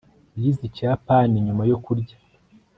[0.39, 2.15] yize ikiyapani nyuma yo kurya